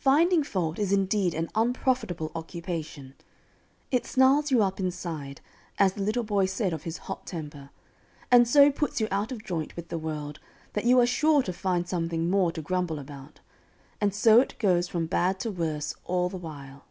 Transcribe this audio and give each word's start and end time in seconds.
Finding 0.00 0.42
fault 0.42 0.76
is 0.80 0.90
indeed 0.90 1.34
an 1.34 1.50
unprofitable 1.54 2.32
occupation. 2.34 3.14
It 3.92 4.04
"snarls 4.06 4.50
you 4.50 4.60
up 4.64 4.80
inside," 4.80 5.40
as 5.78 5.92
the 5.92 6.02
little 6.02 6.24
boy 6.24 6.46
said 6.46 6.72
of 6.72 6.82
his 6.82 6.98
hot 6.98 7.24
temper, 7.26 7.70
and 8.28 8.48
so 8.48 8.72
puts 8.72 9.00
you 9.00 9.06
out 9.12 9.30
of 9.30 9.44
joint 9.44 9.76
with 9.76 9.86
the 9.86 9.96
world 9.96 10.40
that 10.72 10.84
you 10.84 10.98
are 10.98 11.06
sure 11.06 11.44
to 11.44 11.52
find 11.52 11.88
something 11.88 12.28
more 12.28 12.50
to 12.50 12.60
grumble 12.60 12.98
about, 12.98 13.38
and 14.00 14.12
so 14.12 14.40
it 14.40 14.58
goes 14.58 14.88
from 14.88 15.06
bad 15.06 15.38
to 15.38 15.50
worse 15.52 15.94
all 16.04 16.28
the 16.28 16.36
while. 16.38 16.82